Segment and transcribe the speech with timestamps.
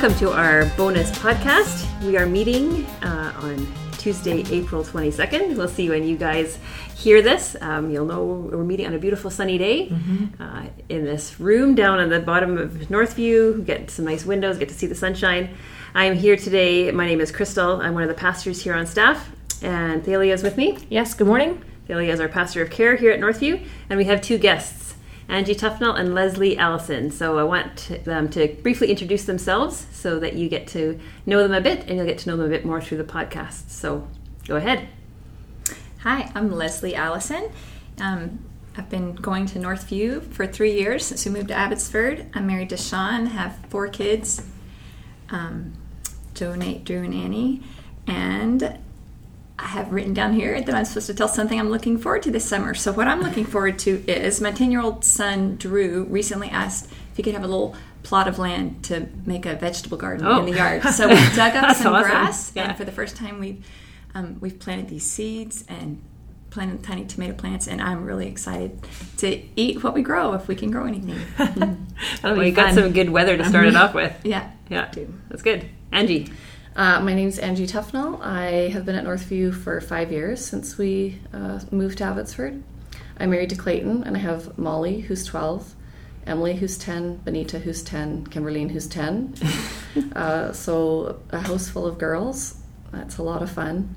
[0.00, 1.86] Welcome to our bonus podcast.
[2.06, 3.66] We are meeting uh, on
[3.98, 5.58] Tuesday, April 22nd.
[5.58, 6.58] We'll see when you guys
[6.96, 7.54] hear this.
[7.60, 10.42] Um, you'll know we're meeting on a beautiful sunny day Mm-hmm.
[10.42, 13.62] uh, in this room down on the bottom of Northview.
[13.66, 15.54] Get some nice windows, get to see the sunshine.
[15.92, 16.90] I'm here today.
[16.92, 17.82] My name is Crystal.
[17.82, 19.30] I'm one of the pastors here on staff,
[19.60, 20.78] and Thalia is with me.
[20.88, 21.62] Yes, good morning.
[21.86, 24.89] Thalia is our pastor of care here at Northview, and we have two guests,
[25.30, 27.10] Angie Tufnell and Leslie Allison.
[27.10, 31.54] So I want them to briefly introduce themselves so that you get to know them
[31.54, 33.70] a bit, and you'll get to know them a bit more through the podcast.
[33.70, 34.06] So
[34.46, 34.88] go ahead.
[36.00, 37.50] Hi, I'm Leslie Allison.
[38.00, 38.40] Um,
[38.76, 42.26] I've been going to Northview for three years since we moved to Abbotsford.
[42.34, 44.42] I'm married to Sean, have four kids
[45.30, 45.74] um,
[46.34, 47.62] Joe, Nate, Drew, and Annie.
[48.06, 48.78] And
[49.62, 52.30] I have written down here that I'm supposed to tell something I'm looking forward to
[52.30, 52.74] this summer.
[52.74, 56.86] So, what I'm looking forward to is my 10 year old son, Drew, recently asked
[57.10, 60.40] if he could have a little plot of land to make a vegetable garden Oh.
[60.40, 60.82] in the yard.
[60.84, 62.10] So, we dug up some awesome.
[62.10, 62.68] grass, Yeah.
[62.68, 63.64] and for the first time, we've
[64.14, 66.00] um, we've planted these seeds and
[66.48, 68.80] planted tiny tomato plants, and I'm really excited
[69.18, 71.20] to eat what we grow if we can grow anything.
[71.36, 71.76] That'll
[72.38, 74.12] Well, you got some good weather to start it off with.
[74.24, 74.50] Yeah.
[74.68, 74.90] Yeah,
[75.28, 75.68] that's good.
[75.92, 76.32] Angie.
[76.76, 78.20] Uh, my name's Angie Tufnell.
[78.22, 82.62] I have been at Northview for five years since we uh, moved to Abbotsford.
[83.18, 85.74] I'm married to Clayton, and I have Molly, who's 12,
[86.26, 89.34] Emily, who's 10, Benita, who's 10, Kimberline, who's 10.
[90.16, 92.56] uh, so, a house full of girls.
[92.92, 93.96] That's a lot of fun.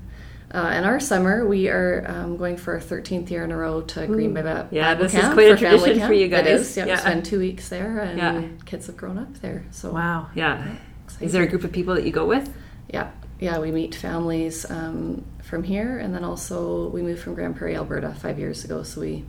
[0.52, 3.80] Uh, and our summer, we are um, going for our 13th year in a row
[3.80, 6.06] to Green Bay Ba- Yeah, Bible this is quite a tradition camp.
[6.08, 6.46] for you guys.
[6.46, 6.76] It is.
[6.76, 6.94] Yeah, Yeah.
[6.96, 8.42] we spend two weeks there, and Yeah.
[8.66, 9.64] kids have grown up there.
[9.70, 10.28] So, Wow.
[10.34, 10.74] Yeah.
[11.20, 12.52] Is there a group of people that you go with?
[12.92, 17.56] Yeah, yeah, we meet families um, from here, and then also we moved from Grande
[17.56, 19.24] Prairie, Alberta, five years ago, so we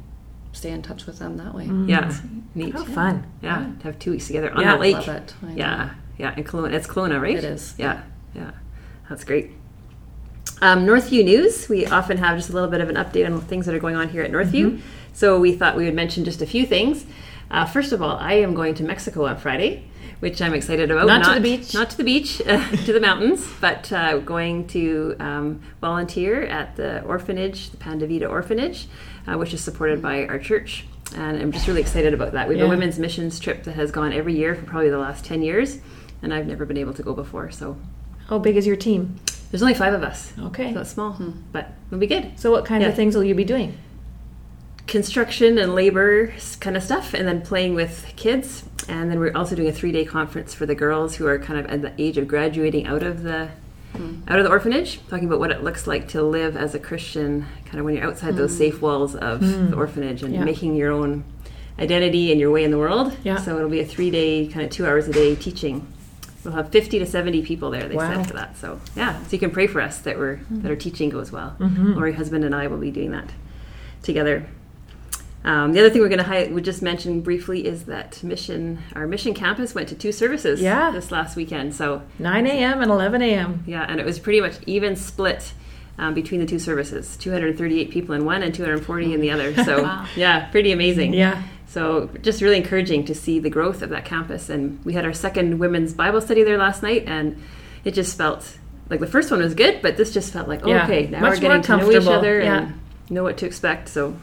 [0.52, 1.66] stay in touch with them that way.
[1.66, 2.14] Yeah.
[2.54, 2.74] Neat.
[2.74, 3.26] How fun.
[3.42, 4.74] Yeah, to have two weeks together on Yeah.
[4.76, 4.96] the lake.
[4.96, 5.34] Love it.
[5.56, 6.72] Yeah, yeah, in Kelowna.
[6.74, 7.38] It's Kelowna, right?
[7.38, 7.76] It is.
[7.78, 8.02] Yeah,
[8.34, 8.52] yeah,
[9.10, 9.52] that's great.
[10.62, 11.68] Um, Northview News.
[11.68, 13.96] We often have just a little bit of an update on things that are going
[13.96, 14.72] on here at Northview.
[14.72, 14.82] Mm-hmm.
[15.14, 17.06] So we thought we would mention just a few things.
[17.52, 19.84] Uh, first of all, I am going to Mexico on Friday,
[20.20, 21.08] which I'm excited about.
[21.08, 21.74] Not to the beach.
[21.74, 26.76] Not to the beach, uh, to the mountains, but uh, going to um, volunteer at
[26.76, 28.88] the orphanage, the Pan de Vida Orphanage,
[29.28, 30.86] uh, which is supported by our church.
[31.16, 32.48] And I'm just really excited about that.
[32.48, 32.68] We have Yeah.
[32.68, 35.80] a women's missions trip that has gone every year for probably the last 10 years,
[36.22, 37.52] and I've never been able to go before.
[37.52, 37.78] So
[38.28, 39.18] How big is your team?
[39.52, 40.34] there's only five of us.
[40.40, 40.74] Okay.
[40.74, 41.16] So it's small,
[41.52, 42.32] but it'll be good.
[42.40, 42.90] So, what kind Yeah.
[42.90, 43.78] of things will you be doing?
[44.88, 48.64] construction and labor kind of stuff, and then playing with kids.
[48.88, 51.60] And then we're also doing a three day conference for the girls who are kind
[51.60, 53.50] of at the age of graduating out of the
[53.94, 54.22] hmm.
[54.28, 57.46] out of the orphanage, talking about what it looks like to live as a Christian,
[57.66, 58.58] kind of when you're outside those hmm.
[58.58, 59.74] safe walls of the hmm.
[59.74, 60.44] orphanage and Yeah.
[60.44, 61.24] making your own
[61.80, 63.16] identity and your way in the world.
[63.24, 63.38] Yeah.
[63.38, 65.88] So it'll be a three day, kind of two hours a day teaching.
[66.44, 68.18] We'll have 50 to 70 people there, they Wow.
[68.18, 68.56] said, for that.
[68.56, 71.56] So, yeah, so you can pray for us that we're that our teaching goes well.
[71.60, 71.94] Mm-hmm.
[71.94, 73.32] Lori, husband, and I will be doing that
[74.04, 74.46] together.
[75.46, 78.80] Um, the other thing we're going to hi- we just mention briefly is that mission
[78.96, 80.90] our mission campus went to two services Yeah.
[80.92, 81.76] this last weekend.
[81.76, 82.82] So 9 a.m.
[82.82, 83.64] and 11 a.m.
[83.68, 85.54] yeah, and it was pretty much even split
[86.00, 89.54] um, between the two services 238 people in one and 240 in the other.
[89.64, 90.08] So Wow.
[90.16, 91.14] yeah, pretty amazing.
[91.14, 91.44] Yeah.
[91.68, 94.50] So just really encouraging to see the growth of that campus.
[94.50, 97.42] And we had our second women's Bible study there last night, and
[97.84, 98.58] it just felt
[98.90, 101.20] like the first one was good, but this just felt like oh, Yeah, okay, now
[101.20, 102.58] much we're getting to know each other yeah.
[102.64, 103.90] and know what to expect.
[103.90, 104.16] So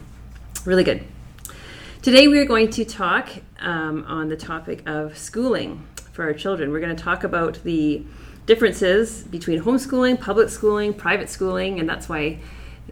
[0.65, 1.05] really good.
[2.03, 3.28] Today we are going to talk
[3.61, 6.71] um, on the topic of schooling for our children.
[6.71, 8.05] We're going to talk about the
[8.47, 12.39] differences between homeschooling, public schooling, private schooling, and that's why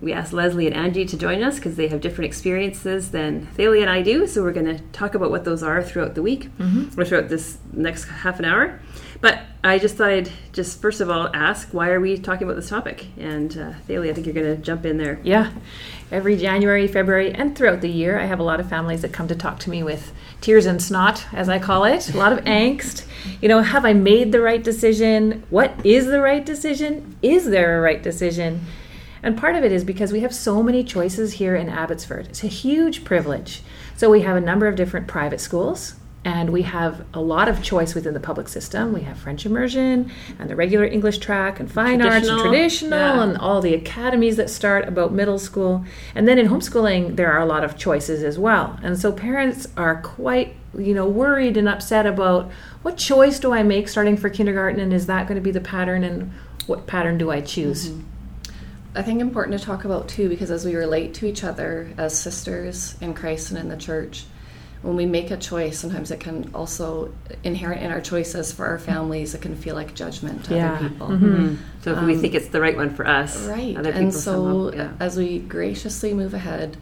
[0.00, 3.82] we asked Leslie and Angie to join us because they have different experiences than Thalia
[3.82, 4.26] and I do.
[4.26, 6.48] So we're going to talk about what those are throughout the week
[6.96, 8.80] or throughout this next half an hour.
[9.20, 12.56] But I just thought I'd just first of all ask why are we talking about
[12.56, 13.06] this topic?
[13.18, 15.20] And uh, Thalia, I think you're going to jump in there.
[15.22, 15.52] Yeah.
[16.10, 19.28] Every January, February, and throughout the year, I have a lot of families that come
[19.28, 22.40] to talk to me with tears and snot, as I call it, a lot of
[22.44, 23.06] angst.
[23.40, 25.44] You know, have I made the right decision?
[25.50, 27.16] What is the right decision?
[27.22, 28.62] Is there a right decision?
[29.22, 32.28] And part of it is because we have so many choices here in Abbotsford.
[32.28, 33.62] It's a huge privilege.
[33.96, 35.94] So we have a number of different private schools,
[36.24, 38.92] and we have a lot of choice within the public system.
[38.92, 43.22] We have French immersion and the regular English track and fine arts and Traditional, yeah.
[43.22, 45.84] and all the academies that start about middle school.
[46.14, 48.78] And then in homeschooling, there are a lot of choices as well.
[48.82, 52.50] And so parents are quite, you know, worried and upset about
[52.82, 55.60] what choice do I make starting for kindergarten and is that going to be the
[55.60, 56.32] pattern and
[56.66, 57.88] what pattern do I choose?
[57.88, 58.06] Mm-hmm.
[58.94, 62.18] I think important to talk about too because as we relate to each other as
[62.18, 64.24] sisters in Christ and in the church,
[64.82, 67.12] when we make a choice, sometimes it can also
[67.44, 69.34] inherent in our choices for our families.
[69.34, 70.74] It can feel like judgment to Yeah.
[70.76, 71.08] other people.
[71.08, 71.56] Mhm.
[71.82, 73.76] So if we think it's the right one for us, Right.
[73.76, 74.88] other And so, somehow, yeah.
[74.98, 76.78] as we graciously move ahead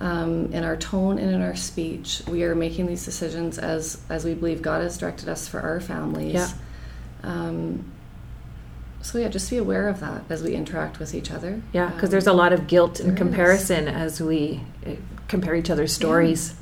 [0.00, 4.24] um, in our tone and in our speech, we are making these decisions as as
[4.24, 6.34] we believe God has directed us for our families.
[6.34, 6.48] Yeah.
[7.22, 7.84] Um,
[9.02, 11.60] so yeah, just be aware of that as we interact with each other.
[11.72, 13.18] Yeah, because Um, there's a lot of guilt there and is.
[13.18, 14.90] comparison as we uh,
[15.28, 16.54] compare each other's stories.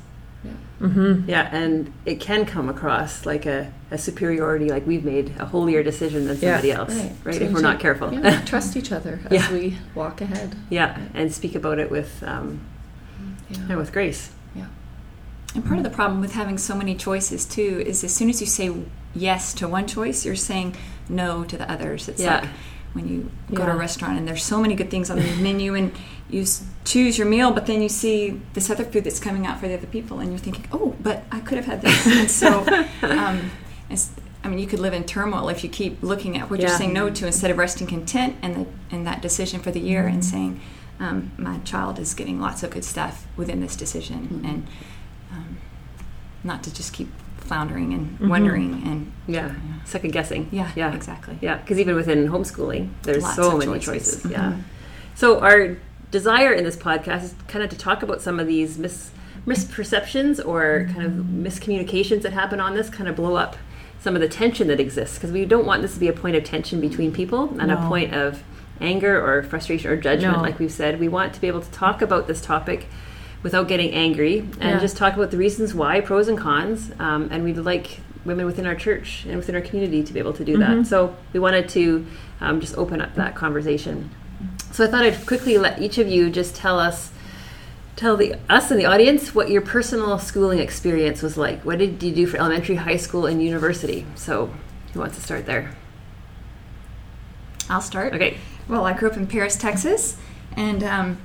[0.43, 0.51] Yeah.
[0.87, 1.29] Mm-hmm.
[1.29, 5.83] Yeah, and it can come across like a, a superiority, like we've made a holier
[5.83, 6.53] decision than Yeah.
[6.55, 7.11] somebody else, right?
[7.23, 7.41] Right.
[7.41, 8.13] if we're not careful.
[8.13, 9.53] Yeah, trust each other as Yeah.
[9.53, 10.55] we walk ahead.
[10.69, 12.59] yeah, and speak about it with um,
[13.49, 13.59] Yeah.
[13.69, 14.31] and with grace.
[14.55, 14.65] yeah.
[15.55, 18.41] And part of the problem with having so many choices too is as soon as
[18.41, 18.71] you say
[19.15, 20.75] yes to one choice, you're saying
[21.07, 22.09] no to the others.
[22.09, 22.41] It's Yeah.
[22.41, 22.49] like
[22.93, 25.73] when you go to a restaurant and there's so many good things on the menu
[25.75, 25.91] and
[26.29, 29.59] you s- choose your meal, but then you see this other food that's coming out
[29.59, 32.05] for the other people and you're thinking, oh, but I could have had this.
[32.19, 32.65] and so,
[33.03, 33.51] um,
[33.89, 34.11] it's,
[34.43, 36.67] I mean, you could live in turmoil if you keep looking at what Yeah.
[36.69, 39.79] you're saying no to instead of resting content and the, in that decision for the
[39.79, 40.13] year Mm-hmm.
[40.13, 40.61] and saying,
[40.99, 44.27] um, my child is getting lots of good stuff within this decision.
[44.43, 44.49] Mhm.
[44.49, 44.67] And
[45.31, 45.57] um,
[46.43, 48.27] not to just keep floundering and Mhm.
[48.29, 49.51] wondering and Yeah,
[49.85, 50.49] second guessing.
[50.51, 51.37] yeah, yeah, exactly.
[51.41, 51.57] yeah.
[51.57, 53.85] Because even within homeschooling, there's Lots so many choices.
[54.21, 54.23] choices.
[54.23, 54.31] Mhm.
[54.31, 54.53] Yeah.
[55.15, 55.77] So our
[56.13, 59.09] desire in this podcast is kind of to talk about some of these mis-
[59.47, 63.57] misperceptions or kind of miscommunications that happen on this, kind of blow up
[63.99, 66.35] some of the tension that exists because we don't want this to be a point
[66.35, 68.43] of tension between people and a point of
[68.79, 70.41] anger or frustration or judgment, No.
[70.43, 70.99] like we've said.
[70.99, 72.87] We want to be able to talk about this topic
[73.41, 74.79] without getting angry and Yeah.
[74.79, 76.91] just talk about the reasons why, pros and cons.
[76.99, 80.33] Um, and we'd like women within our church and within our community to be able
[80.33, 80.59] to do Mhm.
[80.59, 80.87] that.
[80.87, 82.05] So we wanted to
[82.41, 84.09] um, just open up that conversation.
[84.71, 87.11] So I thought I'd quickly let each of you just tell us,
[87.95, 91.63] tell the us and the audience what your personal schooling experience was like.
[91.63, 94.05] What did you do for elementary, high school, and university?
[94.15, 94.51] So
[94.93, 95.75] who wants to start there?
[97.69, 98.13] I'll start.
[98.13, 98.37] Okay.
[98.67, 100.17] Well, I grew up in Paris, Texas,
[100.55, 101.17] and um,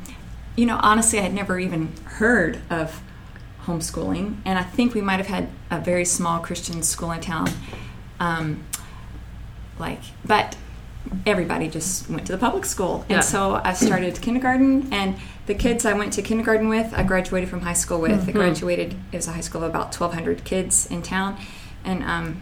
[0.57, 3.01] you know, honestly, I had never even heard of
[3.65, 7.49] homeschooling, and I think we might have had a very small Christian school in town.
[8.19, 8.65] Um,
[9.79, 10.57] like, but
[11.27, 13.21] everybody just went to the public school, and Yeah.
[13.21, 15.17] so I started kindergarten, and
[15.47, 18.29] the kids I went to kindergarten with, I graduated from high school with.
[18.29, 18.35] I Mhm.
[18.35, 18.95] graduated.
[19.13, 21.37] It was a high school of about twelve hundred kids in town,
[21.85, 22.41] and um,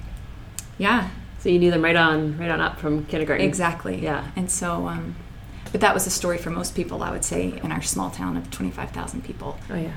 [0.79, 1.08] yeah,
[1.38, 3.47] So you knew them right on, right on up from kindergarten.
[3.47, 4.03] Exactly.
[4.03, 4.25] Yeah.
[4.35, 5.14] And so, um,
[5.70, 8.37] but that was a story for most people, I would say, in our small town
[8.37, 9.56] of 25,000 people.
[9.70, 9.91] Oh yeah.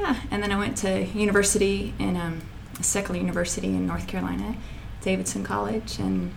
[0.00, 0.16] Yeah.
[0.30, 2.40] And then I went to university in um,
[2.80, 4.54] a secular university in North Carolina,
[5.02, 6.32] Davidson College, and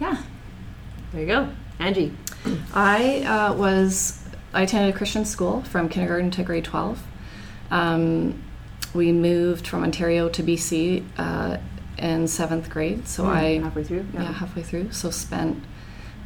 [0.00, 0.16] yeah.
[1.16, 1.48] There you go,
[1.78, 2.12] Angie.
[2.74, 4.22] I uh, was
[4.52, 7.02] I attended a Christian school from kindergarten to grade twelve.
[7.70, 8.42] Um,
[8.92, 11.56] we moved from Ontario to BC uh,
[11.96, 14.04] in seventh grade, so I halfway through.
[14.12, 14.30] yeah.
[14.30, 14.92] halfway through.
[14.92, 15.64] So spent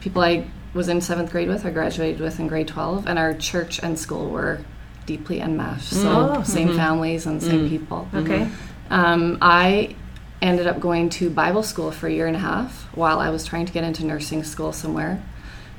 [0.01, 3.33] people I was in seventh grade with, I graduated with in grade twelve, and our
[3.33, 4.59] church and school were
[5.07, 5.91] deeply enmeshed.
[5.91, 6.43] So Oh.
[6.43, 6.77] same Mhm.
[6.77, 7.69] families and same Mm.
[7.69, 8.09] people.
[8.13, 8.49] Okay.
[8.91, 9.95] Um, I
[10.43, 13.45] ended up going to Bible school for a year and a half while I was
[13.45, 15.23] trying to get into nursing school somewhere.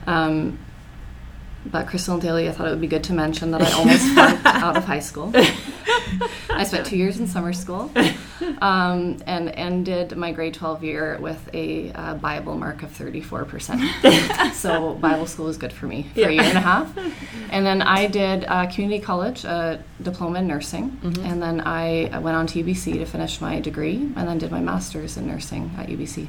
[0.08, 0.60] Um,
[1.66, 4.06] but Crystal and Thalia, I thought it would be good to mention that I almost
[4.14, 5.32] flunked out of high school.
[6.50, 7.92] I spent two years in summer school
[8.62, 14.54] um, and ended my grade 12 year with a uh, Bible mark of 34%.
[14.54, 16.96] so Bible school was good for me for a year and a half.
[17.50, 21.00] And then I did uh, community college, a diploma in nursing.
[21.04, 24.62] And then I went on to UBC to finish my degree and then did my
[24.62, 26.28] master's in nursing at UBC.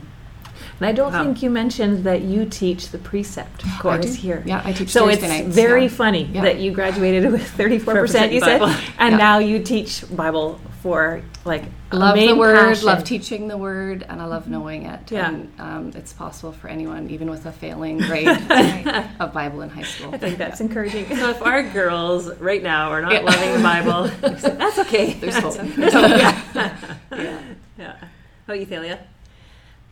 [0.83, 1.23] And I don't Wow.
[1.23, 4.12] think you mentioned that you teach the precept I course do.
[4.15, 4.43] here.
[4.45, 5.55] Yeah, I teach So Thursday it's nights.
[5.55, 5.89] very yeah.
[5.91, 6.43] funny Yeah.
[6.43, 8.75] that you graduated with 34%, you said, Bible.
[8.99, 9.17] and Yeah.
[9.17, 11.62] now you teach Bible for like
[11.93, 12.87] a love the main word, passion.
[12.87, 15.12] love teaching the word, and I love knowing it.
[15.12, 15.29] Yeah.
[15.29, 18.27] And um, it's possible for anyone, even with a failing grade
[19.21, 20.12] of Bible in high school.
[20.12, 21.07] I think that's encouraging.
[21.17, 23.21] So if our girls right now are not Yeah.
[23.21, 24.11] loving the Bible,
[24.59, 25.12] that's okay.
[25.12, 25.55] There's hope.
[25.59, 26.09] There's hope.
[26.11, 26.41] Yeah.
[26.57, 27.39] yeah.
[27.79, 27.93] yeah.
[28.01, 28.99] How about you, Thalia?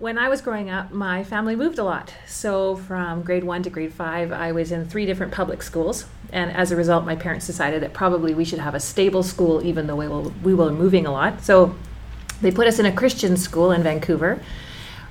[0.01, 2.15] When I was growing up, my family moved a lot.
[2.27, 6.07] So from grade one to grade five, I was in three different public schools.
[6.33, 9.63] And as a result, my parents decided that probably we should have a stable school,
[9.63, 11.43] even though we, will, we were moving a lot.
[11.43, 11.75] So
[12.41, 14.41] they put us in a Christian school in Vancouver.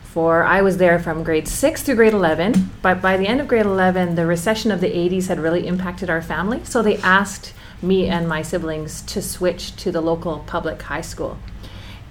[0.06, 2.72] For I was there from grade six through grade 11.
[2.82, 6.10] But by the end of grade 11, the recession of the 80s had really impacted
[6.10, 6.62] our family.
[6.64, 7.54] So they asked
[7.84, 11.38] me and my siblings to switch to the local public high school.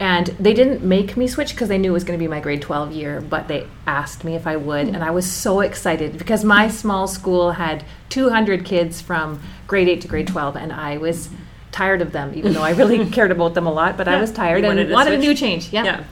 [0.00, 2.38] And they didn't make me switch because they knew it was going to be my
[2.38, 4.86] grade 12 year, but they asked me if I would.
[4.86, 10.00] And I was so excited because my small school had 200 kids from grade 8
[10.02, 11.30] to grade 12, and I was
[11.72, 13.96] tired of them, even though I really cared about them a lot.
[13.96, 15.72] But I was tired and wanted wanted, a a new change.
[15.72, 15.84] Yeah.
[15.84, 16.04] Yeah.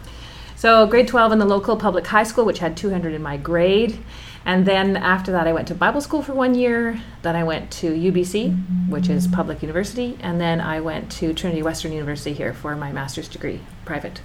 [0.57, 3.99] So grade 12 in the local public high school, which had 200 in my grade.
[4.47, 7.03] And then after that, I went to Bible school for one year.
[7.23, 10.17] Then I went to UBC, which is public university.
[10.21, 14.21] And then I went to Trinity Western University here for my master's degree, private.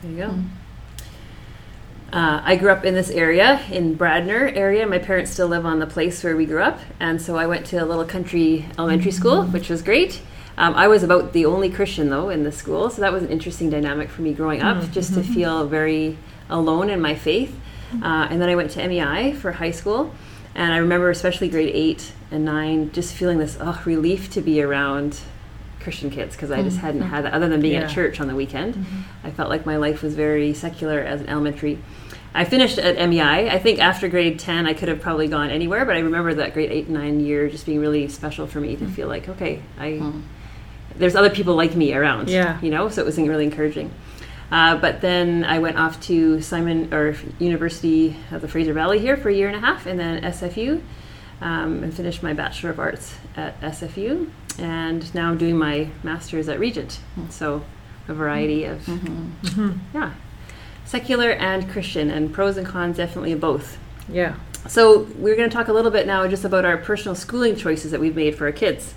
[0.00, 0.38] There you go.
[2.12, 4.86] Uh, I grew up in this area, in Bradner area.
[4.86, 7.66] My parents still live on the place where we grew up, and so I went
[7.66, 10.22] to a little country elementary school, which was great.
[10.56, 13.30] Um, I was about the only Christian though in the school, so that was an
[13.30, 16.16] interesting dynamic for me growing up, just to feel very
[16.48, 17.58] alone in my faith.
[18.02, 20.14] Uh, and then I went to MEI for high school,
[20.54, 24.62] and I remember especially grade eight and nine, just feeling this oh, relief to be
[24.62, 25.20] around
[25.80, 26.86] Christian kids because I just mm-hmm.
[26.86, 27.82] hadn't had that other than being Yeah.
[27.82, 28.74] at church on the weekend.
[28.74, 29.26] Mm-hmm.
[29.26, 31.78] I felt like my life was very secular as an elementary.
[32.34, 33.48] I finished at MEI.
[33.48, 36.52] I think after grade 10, I could have probably gone anywhere, but I remember that
[36.52, 38.94] grade 8 and 9 year just being really special for me to mm-hmm.
[38.94, 40.12] feel like, okay, I
[40.96, 42.28] there's other people like me around.
[42.28, 42.60] Yeah.
[42.60, 43.90] You know, so it was really encouraging.
[44.50, 49.16] Uh, but then I went off to Simon or University of the Fraser Valley here
[49.16, 50.80] for a year and a half, and then SFU,
[51.40, 56.48] um, and finished my Bachelor of Arts at SFU, and now I'm doing my Master's
[56.48, 57.00] at Regent.
[57.30, 57.64] So
[58.08, 58.86] a variety of
[59.94, 60.12] yeah,
[60.84, 63.78] secular and Christian, and pros and cons definitely of both.
[64.08, 64.36] Yeah.
[64.68, 67.90] So we're going to talk a little bit now just about our personal schooling choices
[67.90, 68.94] that we've made for our kids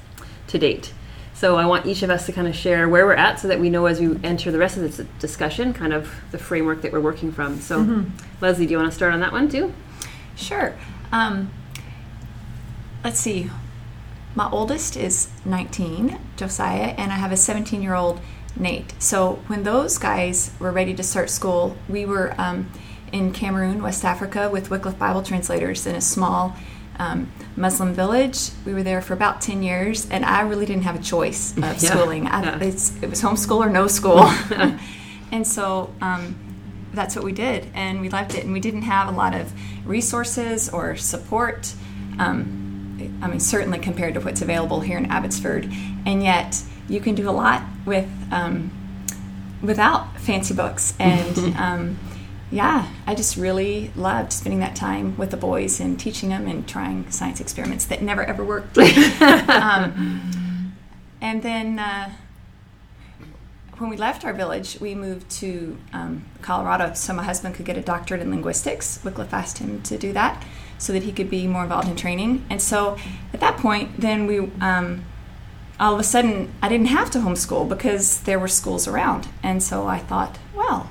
[0.47, 0.93] to date.
[1.37, 3.59] So I want each of us to kind of share where we're at so that
[3.59, 6.91] we know as we enter the rest of this discussion kind of the framework that
[6.91, 7.61] we're working from.
[7.61, 8.05] So
[8.41, 9.71] Leslie, do you want to start on that one too?
[10.35, 10.73] Sure.
[11.11, 11.51] Um,
[13.03, 13.51] let's see.
[14.33, 18.19] My oldest is 19, Josiah, and I have a 17 year old,
[18.55, 18.99] Nate.
[18.99, 22.71] So when those guys were ready to start school, we were um,
[23.11, 26.55] in Cameroon, West Africa, with Wycliffe Bible translators in a small
[26.97, 28.51] um, Muslim village.
[28.65, 31.63] We were there for about 10 years, and I really didn't have a choice of
[31.63, 32.27] Yeah, schooling.
[32.27, 32.59] I, yeah.
[32.63, 34.19] it's, it was homeschool or no school.
[35.31, 36.35] and so um,
[36.93, 38.43] that's what we did, and we loved it.
[38.43, 39.51] And we didn't have a lot of
[39.85, 41.73] resources or support.
[42.19, 45.71] Um, I mean, certainly compared to what's available here in Abbotsford,
[46.05, 48.71] and yet you can do a lot with um,
[49.61, 50.93] without fancy books.
[50.99, 51.99] And um,
[52.51, 56.67] yeah, I just really loved spending that time with the boys and teaching them and
[56.67, 58.77] trying science experiments that never ever worked.
[59.21, 60.73] um,
[61.21, 61.79] and then.
[61.79, 62.11] Uh,
[63.79, 67.77] when we left our village, we moved to um, Colorado so my husband could get
[67.77, 68.99] a doctorate in linguistics.
[69.03, 70.43] Wycliffe asked him to do that
[70.77, 72.45] so that he could be more involved in training.
[72.49, 72.97] And so
[73.33, 75.05] at that point, then we, um,
[75.79, 79.27] all of a sudden, I didn't have to homeschool because there were schools around.
[79.43, 80.89] And so I thought, well,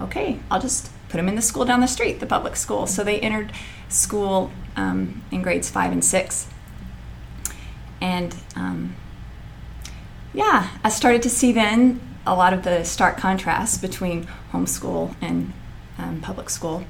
[0.00, 2.86] okay, I'll just put them in the school down the street, the public school.
[2.86, 3.52] So they entered
[3.88, 6.46] school um, in grades five and six.
[8.00, 8.94] And um,
[10.32, 15.52] yeah, I started to see then a lot of the stark contrast between homeschool and
[15.96, 16.84] um, public school.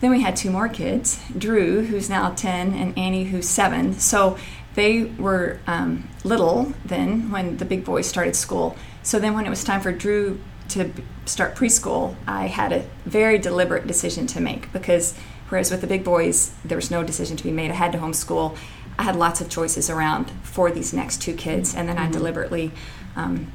[0.00, 3.98] Then we had two more kids Drew, who's now 10, and Annie, who's 7.
[3.98, 4.38] So
[4.74, 8.76] they were um, little then when the big boys started school.
[9.02, 10.90] So then when it was time for Drew to
[11.24, 15.14] start preschool, I had a very deliberate decision to make because
[15.48, 17.98] whereas with the big boys, there was no decision to be made, I had to
[17.98, 18.56] homeschool.
[18.98, 22.72] I had lots of choices around for these next two kids, and then I deliberately
[23.14, 23.52] um,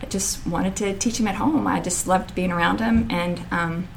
[0.00, 1.66] I just wanted to teach them at home.
[1.66, 3.88] I just loved being around them, and um,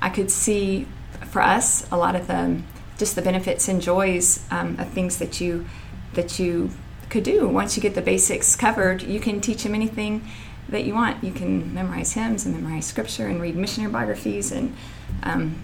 [0.00, 0.86] I could see
[1.26, 2.62] for us a lot of the
[2.96, 5.66] just the benefits and joys um, of things that you
[6.14, 6.70] that you
[7.08, 9.02] could do once you get the basics covered.
[9.02, 10.26] You can teach them anything
[10.70, 11.22] that you want.
[11.22, 14.74] You can memorize hymns and memorize scripture and read missionary biographies and
[15.22, 15.62] um,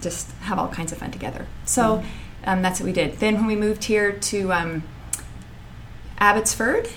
[0.00, 1.46] just have all kinds of fun together.
[1.64, 2.02] So
[2.44, 3.18] um, that's what we did.
[3.18, 4.82] Then when we moved here to um,
[6.18, 6.88] Abbotsford,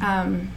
[0.00, 0.52] um,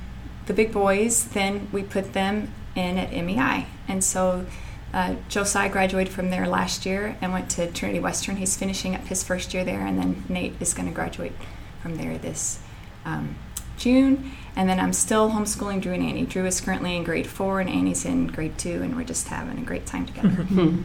[0.46, 3.68] the big boys, then we put them in at MEI.
[3.88, 4.46] And so
[4.94, 8.38] uh, Josiah graduated from there last year and went to Trinity Western.
[8.38, 11.34] He's finishing up his first year there, and then Nate is going to graduate
[11.82, 12.60] from there this
[13.06, 13.36] um,
[13.78, 14.32] June.
[14.56, 16.26] And then I'm still homeschooling Drew and Annie.
[16.26, 19.58] Drew is currently in grade four, and Annie's in grade two, and we're just having
[19.58, 20.46] a great time together.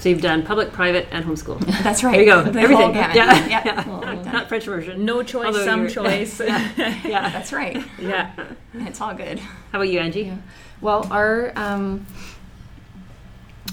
[0.00, 1.58] So you've done public, private, and homeschool.
[1.82, 2.12] That's right.
[2.12, 2.42] There you go.
[2.44, 2.76] The Everything.
[2.76, 3.16] whole gamut.
[3.16, 3.48] Yeah.
[3.48, 3.84] yeah.
[4.24, 4.30] yeah.
[4.30, 5.04] Not French version.
[5.04, 6.38] No choice, Although some you're- choice.
[6.40, 7.30] Yeah.
[7.32, 7.84] That's right.
[7.98, 8.30] yeah.
[8.74, 9.40] It's all good.
[9.40, 10.20] How about you, Angie?
[10.22, 10.36] Yeah.
[10.80, 12.06] Well, our um,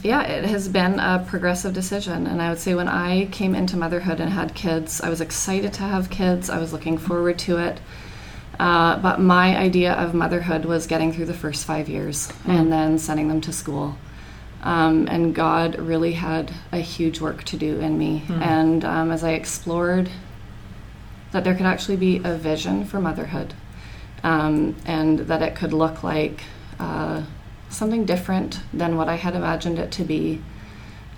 [0.02, 3.78] yeah, it has been a progressive decision, and I would say when I came into
[3.78, 6.50] motherhood and had kids, I was excited to have kids.
[6.50, 7.80] I was looking forward to it.
[8.60, 12.98] Uh, but my idea of motherhood was getting through the first five years and then
[12.98, 13.98] sending them to school.
[14.64, 18.24] Um, and God really had a huge work to do in me.
[18.42, 20.10] And um, as I explored
[21.32, 23.54] that there could actually be a vision for motherhood,
[24.24, 26.44] um, and that it could look like
[26.80, 27.24] uh,
[27.70, 30.42] something different than what I had imagined it to be.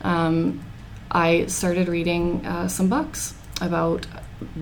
[0.01, 0.65] Um,
[1.11, 4.07] I started reading uh, some books about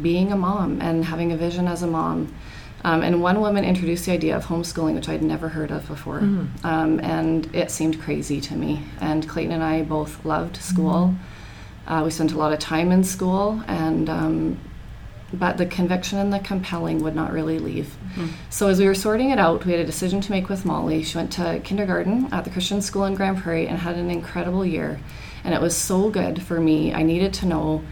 [0.02, 2.34] being a mom and having a vision as a mom.
[2.86, 6.20] Um, and one woman introduced the idea of homeschooling, which I'd never heard of before.
[6.20, 6.68] Mm-hmm.
[6.68, 8.84] Um, and it seemed crazy to me.
[9.02, 11.16] And Clayton and I both loved school.
[11.88, 11.94] Mm-hmm.
[11.94, 14.60] Uh, we spent a lot of time in school, and um,
[15.34, 17.88] but the conviction and the compelling would not really leave.
[18.14, 18.28] Mm-hmm.
[18.52, 21.02] So as we were sorting it out, we had a decision to make with Molly.
[21.02, 24.64] She went to kindergarten at the Christian school in Grande Prairie and had an incredible
[24.64, 25.00] year.
[25.44, 26.94] And it was so good for me.
[26.94, 27.84] I needed to know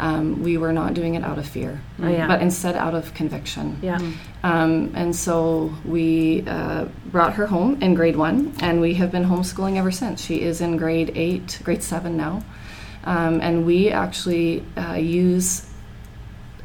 [0.00, 2.26] um, we were not doing it out of fear, oh, yeah.
[2.26, 3.78] but instead out of conviction.
[3.82, 3.98] Yeah.
[4.42, 9.24] Um, and so we uh, brought her home in grade one, and we have been
[9.24, 10.24] homeschooling ever since.
[10.24, 12.42] She is in grade eight, grade seven now.
[13.04, 15.66] Um, and we actually uh, use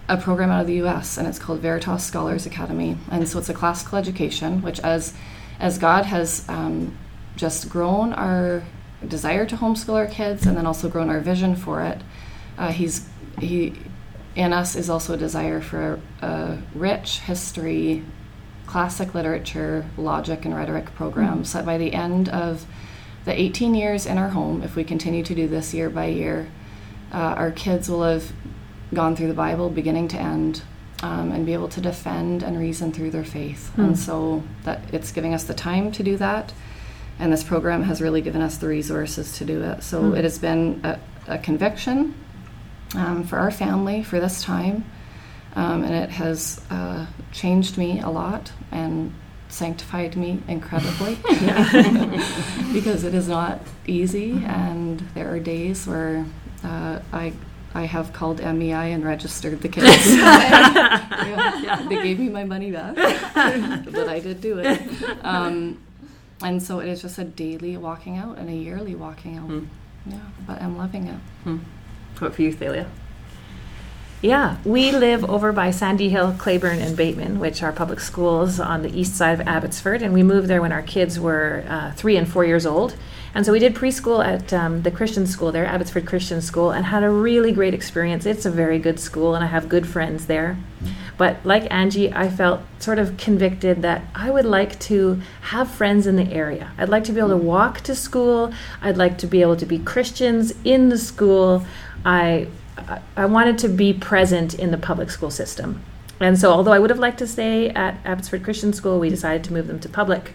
[0.08, 2.98] a program out of the US, and it's called Veritas Scholars Academy.
[3.12, 5.14] And so it's a classical education, which, as,
[5.60, 6.98] as God has um,
[7.36, 8.64] just grown our
[9.08, 12.02] desire to homeschool our kids and then also grown our vision for it,
[12.58, 13.08] uh, he's
[13.40, 13.74] he
[14.36, 18.04] in us is also a desire for a, a rich history,
[18.66, 21.44] classic literature, logic, and rhetoric program.
[21.44, 21.46] Mm.
[21.46, 22.66] So by the end of
[23.24, 26.50] the 18 years in our home, if we continue to do this year by year,
[27.14, 28.32] uh, our kids will have
[28.94, 30.62] gone through the Bible beginning to end.
[31.04, 33.70] Um, and be able to defend and reason through their faith.
[33.76, 33.84] Mm.
[33.84, 36.54] And so that it's giving us the time to do that.
[37.20, 39.84] And this program has really given us the resources to do it.
[39.84, 40.18] So mm.
[40.18, 42.16] it has been a, a conviction
[42.94, 44.86] um, for our family for this time.
[45.56, 49.14] Um, and it has uh, changed me a lot and
[49.48, 51.16] sanctified me incredibly
[52.74, 54.44] because it is not easy.
[54.46, 56.26] And there are days where
[56.64, 57.34] uh, I
[57.74, 60.16] I have called MEI and registered the kids.
[60.16, 64.82] yeah, yeah, they gave me my money back, but I did do it.
[65.26, 65.82] Um,
[66.42, 69.50] and so it is just a daily walking out and a yearly walking out.
[69.50, 69.68] Mm.
[70.06, 71.20] Yeah, but I'm loving it.
[71.46, 71.60] Mm.
[72.20, 72.88] What for you, Thalia?
[74.22, 78.82] Yeah, we live over by Sandy Hill, Clayburn, and Bateman, which are public schools on
[78.82, 80.02] the east side of Abbotsford.
[80.02, 82.96] And we moved there when our kids were uh, three and four years old.
[83.36, 86.86] And so we did preschool at um, the Christian school there, Abbotsford Christian School, and
[86.86, 88.26] had a really great experience.
[88.26, 90.58] It's a very good school, and I have good friends there.
[91.18, 96.08] But like Angie, I felt sort of convicted that I would like to have friends
[96.08, 96.72] in the area.
[96.78, 98.54] I'd like to be able to walk to school.
[98.82, 101.66] I'd like to be able to be Christians in the school.
[102.06, 102.48] I
[103.18, 105.82] I wanted to be present in the public school system.
[106.20, 109.44] And so, although I would have liked to stay at Abbotsford Christian School, we decided
[109.46, 110.34] to move them to public.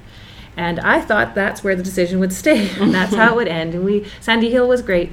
[0.56, 3.74] And I thought that's where the decision would stay, and that's how it would end.
[3.74, 5.12] And we Sandy Hill was great,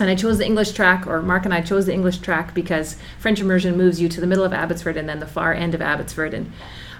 [0.00, 2.96] and I chose the English track, or Mark and I chose the English track because
[3.18, 5.82] French immersion moves you to the middle of Abbotsford and then the far end of
[5.82, 6.34] Abbotsford.
[6.34, 6.52] And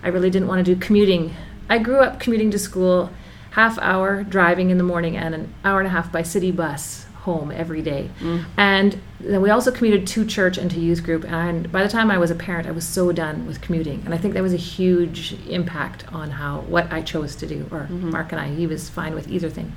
[0.03, 1.35] I really didn't want to do commuting.
[1.69, 3.11] I grew up commuting to school,
[3.53, 7.08] half hour driving in the morning and an hour and a half by city bus
[7.29, 8.11] home every day.
[8.21, 8.45] Mm.
[8.57, 11.25] And then we also commuted to church and to youth group.
[11.31, 14.01] And by the time I was a parent, I was so done with commuting.
[14.05, 17.69] And I think that was a huge impact on how what I chose to do.
[17.71, 18.11] Or mm-hmm.
[18.11, 19.73] Mark and I, he was fine with either thing.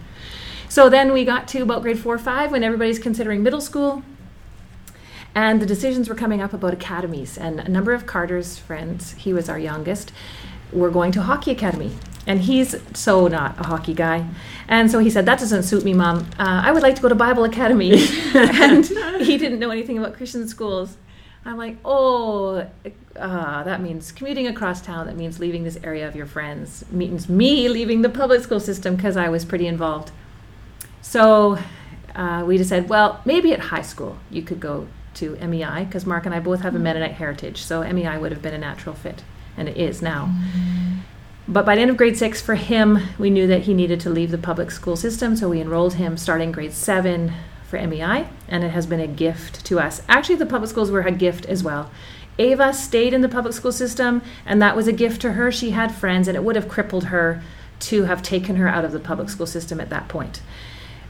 [0.70, 4.04] So then we got to about grade four or five when everybody's considering middle school.
[5.36, 7.38] And the decisions were coming up about academies.
[7.38, 10.12] And a number of Carter's friends, he was our youngest,
[10.72, 11.92] were going to hockey academy
[12.28, 14.28] and he's so not a hockey guy.
[14.68, 16.20] And so he said, That doesn't suit me, Mom.
[16.40, 17.92] Uh, I would like to go to Bible Academy.
[18.36, 18.86] and
[19.22, 20.98] he didn't know anything about Christian schools.
[21.46, 22.68] I'm like, Oh,
[23.16, 25.08] uh, that means commuting across town.
[25.08, 26.86] That means leaving this area of your friends.
[26.92, 30.12] means me leaving the public school system because I was pretty involved.
[31.02, 31.58] So
[32.16, 36.26] uh, we decided, well, maybe at high school you could go to MEI because Mark
[36.26, 37.64] and I both have a Mennonite heritage.
[37.64, 39.24] So MEI would have been a natural fit,
[39.58, 40.34] and it is now.
[41.48, 44.10] But by the end of grade six, for him, we knew that he needed to
[44.10, 47.34] leave the public school system, so we enrolled him starting grade seven
[47.68, 50.02] for MEI, and it has been a gift to us.
[50.08, 51.90] Actually, the public schools were a gift as well.
[52.40, 55.52] Ava stayed in the public school system, and that was a gift to her.
[55.52, 57.42] She had friends, and it would have crippled her
[57.82, 60.42] to have taken her out of the public school system at that point.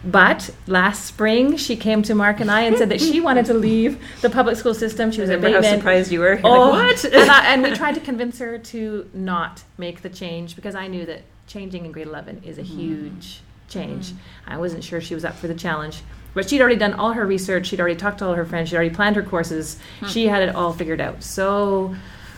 [0.04, 3.54] But last spring, she came to Mark and I and said that she wanted to
[3.54, 5.12] leave the public school system.
[5.12, 5.64] She was at Bateman.
[5.64, 6.34] How surprised you were!
[6.44, 7.06] You're oh, like, what?
[7.06, 10.88] and, I, and, we tried to convince her to not make the change because I
[10.88, 12.80] knew that changing in grade eleven is a mm-hmm.
[12.80, 14.08] huge change.
[14.08, 14.52] Mm-hmm.
[14.52, 16.02] I wasn't sure she was up for the challenge.
[16.34, 17.68] But she'd already done all her research.
[17.68, 18.70] She'd already talked to all her friends.
[18.70, 19.78] She'd already planned her courses.
[20.00, 20.08] Hmm.
[20.08, 21.24] She had it all figured out.
[21.24, 21.96] So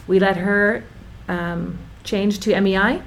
[0.08, 0.84] we let her
[1.30, 3.02] um, change to MEI,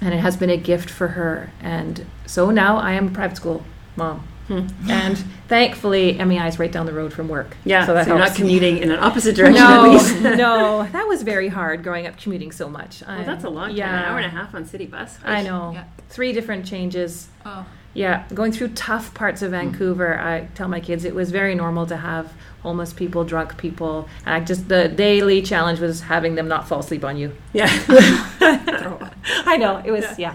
[0.00, 1.50] and it has been a gift for her.
[1.60, 3.64] And so now I am a private school
[3.96, 4.26] mom.
[4.48, 4.66] Hmm.
[4.90, 5.16] And
[5.48, 7.56] thankfully, MEI is right down the road from work.
[7.64, 10.20] Yeah, so that you're not commuting in an opposite direction at no, least.
[10.20, 13.02] no, that was very hard growing up commuting so much.
[13.06, 13.76] Well, that's a long time.
[13.76, 15.18] Yeah, An hour and a half on city bus.
[15.24, 15.72] I know.
[15.72, 15.84] Yeah.
[16.08, 17.28] Three different changes.
[17.46, 19.56] Oh, Yeah, going through tough parts of hmm.
[19.58, 20.18] Vancouver.
[20.18, 24.08] I tell my kids it was very normal to have homeless people, drunk people.
[24.26, 27.36] And I just the daily challenge was having them not fall asleep on you.
[27.52, 27.68] Yeah.
[29.46, 30.34] I know it was yeah,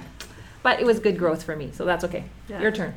[0.64, 2.24] but it was good growth for me, so that's okay.
[2.48, 2.62] Yeah.
[2.62, 2.94] Your turn.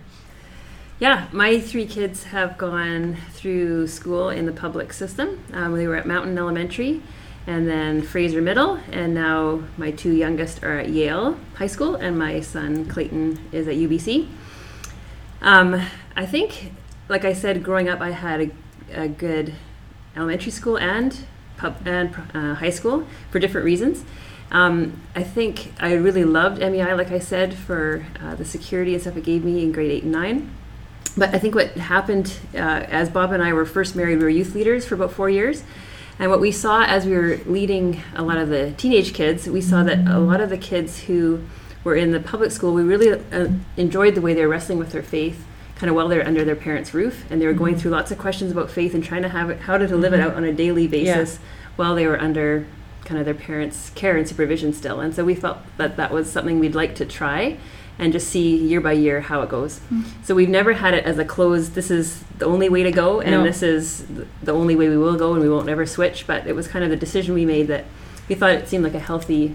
[1.01, 5.43] Yeah, my three kids have gone through school in the public system.
[5.51, 7.01] Um, they were at Mountain Elementary
[7.47, 12.19] and then Fraser Middle, and now my two youngest are at Yale High School, and
[12.19, 14.29] my son Clayton is at UBC.
[15.41, 15.81] Um,
[16.17, 16.75] I think,
[17.09, 18.51] like I said, growing up, I had a,
[19.05, 19.55] a good
[20.15, 21.19] elementary school and
[21.57, 24.05] pub and uh, high school for different reasons.
[24.53, 29.01] Um, I think I really loved MEI, like I said, for uh, the security and
[29.01, 30.55] stuff it gave me in grade eight and nine.
[31.17, 34.31] But I think what happened uh, as Bob and I were first married, we were
[34.31, 35.63] youth leaders for about four years.
[36.19, 39.61] And what we saw as we were leading a lot of the teenage kids, we
[39.61, 41.45] saw that a lot of the kids who
[41.83, 44.93] were in the public school, we really uh, enjoyed the way they were wrestling with
[44.93, 45.47] their faith,
[45.77, 48.19] kind of while they're under their parents' roof, and they were going through lots of
[48.19, 50.53] questions about faith and trying to have it, how to live it out on a
[50.53, 51.39] daily basis
[51.77, 52.67] while they were under
[53.07, 55.01] kind of their parents' care and supervision still.
[55.01, 57.57] And so we felt that that was something we'd like to try
[58.01, 59.81] and just see year by year how it goes.
[60.25, 63.21] So we've never had it as a closed, this is the only way to go,
[63.21, 63.43] and No.
[63.45, 64.05] this is
[64.43, 66.27] the only way we will go, and we won't ever switch.
[66.27, 67.85] But it was kind of the decision we made that
[68.29, 69.55] we thought it seemed like a healthy,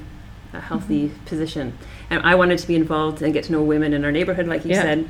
[0.54, 1.74] a healthy position.
[2.12, 4.64] And I wanted to be involved and get to know women in our neighborhood, like
[4.64, 4.84] you Yeah.
[4.84, 5.06] said.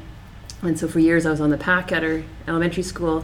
[0.63, 3.23] And so for years I was on the PAC at our elementary school.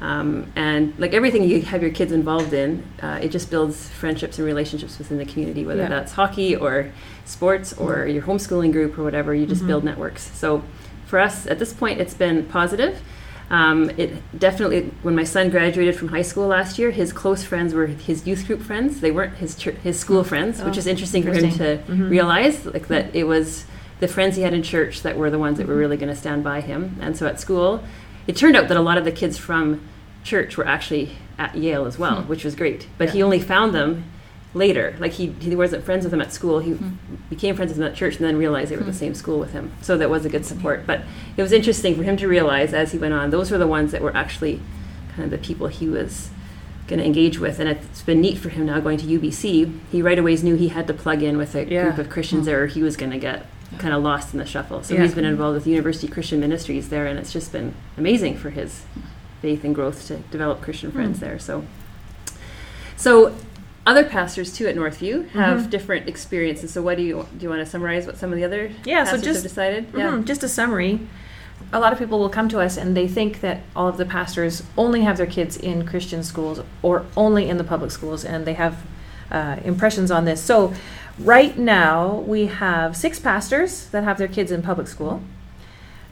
[0.00, 4.38] Um, and like everything you have your kids involved in, uh, it just builds friendships
[4.38, 5.88] and relationships within the community, whether Yeah.
[5.88, 6.86] that's hockey or
[7.28, 8.14] sports or mm-hmm.
[8.14, 9.68] your homeschooling group or whatever, you just mm-hmm.
[9.68, 10.30] build networks.
[10.36, 10.62] So
[11.06, 13.00] for us at this point, it's been positive.
[13.50, 17.72] Um, it definitely, when my son graduated from high school last year, his close friends
[17.72, 19.00] were his youth group friends.
[19.00, 20.24] They weren't his his school oh.
[20.24, 21.86] friends, which Oh, is interesting, for him interesting.
[21.86, 22.10] to Mhm.
[22.10, 23.16] realize, like that mm-hmm.
[23.16, 23.64] it was
[24.00, 26.16] the friends he had in church that were the ones that were really going to
[26.16, 26.96] stand by him.
[27.00, 27.82] And so at school,
[28.26, 29.80] it turned out that a lot of the kids from
[30.22, 32.28] church were actually at Yale as well, hmm.
[32.28, 32.86] which was great.
[32.98, 34.04] But he only found them
[34.54, 34.96] later.
[34.98, 36.60] Like he, he wasn't friends with them at school.
[36.60, 37.16] He hmm.
[37.28, 38.98] became friends with them at church and then realized they were at the hmm.
[38.98, 39.72] same school with him.
[39.82, 40.86] So that was a good support.
[40.86, 41.02] But
[41.36, 43.92] it was interesting for him to realize as he went on, those were the ones
[43.92, 44.60] that were actually
[45.14, 46.30] kind of the people he was
[46.86, 47.60] going to engage with.
[47.60, 49.78] And it's been neat for him now going to UBC.
[49.92, 51.84] He right away knew he had to plug in with a Yeah.
[51.84, 52.12] group of hmm.
[52.12, 54.82] Christians there or he was going to get kind of lost in the shuffle.
[54.82, 55.02] So Yeah.
[55.02, 58.84] he's been involved with University Christian Ministries there and it's just been amazing for his
[59.42, 61.38] faith and growth to develop Christian friends there.
[61.38, 61.64] So
[62.96, 63.32] so
[63.88, 65.70] other pastors too at Northview have Mhm.
[65.70, 66.70] different experiences.
[66.74, 69.04] So what do you do you want to summarize what some of the other Yeah,
[69.04, 69.92] so just- have decided?
[69.92, 71.00] Mhm, Just a summary.
[71.72, 74.04] A lot of people will come to us and they think that all of the
[74.04, 78.44] pastors only have their kids in Christian schools or only in the public schools, and
[78.46, 78.74] they have
[79.30, 80.40] uh, impressions on this.
[80.40, 80.72] So,
[81.18, 85.20] right now, we have six pastors that have their kids in public school,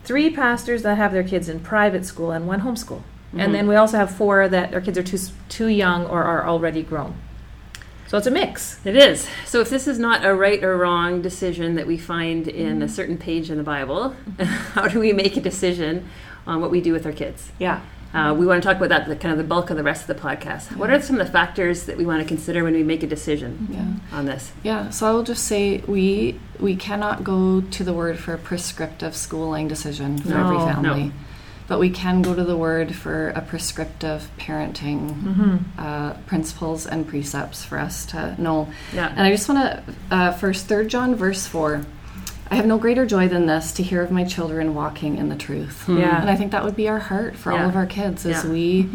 [0.04, 3.00] three pastors that have their kids in private school, and one homeschool.
[3.34, 3.40] Mhm.
[3.42, 6.46] And then we also have four that their kids are too, too young or are
[6.46, 7.14] already grown.
[8.08, 8.78] So, it's a mix.
[8.84, 9.28] It is.
[9.46, 12.88] So if this is not a right or wrong decision that we find in a
[12.88, 14.14] certain page in the Bible,
[14.74, 16.08] how do we make a decision
[16.46, 17.50] on what we do with our kids?
[17.58, 17.80] Yeah.
[18.14, 20.08] Uh, we want to talk about that, the kind of the bulk of the rest
[20.08, 20.74] of the podcast.
[20.76, 23.06] What are some of the factors that we want to consider when we make a
[23.06, 24.16] decision Yeah.
[24.16, 24.52] on this?
[24.62, 28.38] Yeah, so I will just say we we cannot go to the word for a
[28.38, 31.04] prescriptive schooling decision for every family.
[31.06, 31.12] no.
[31.66, 35.56] Family, but we can go to the word for a prescriptive parenting Mm-hmm.
[35.78, 38.68] uh, principles and precepts for us to know.
[38.94, 39.08] Yeah.
[39.10, 41.82] And I just want to uh, first Third John verse four.
[42.48, 45.34] I have no greater joy than this to hear of my children walking in the
[45.36, 45.84] truth.
[45.88, 46.20] Yeah.
[46.20, 48.50] And I think that would be our heart for all of our kids as Yeah.
[48.52, 48.88] we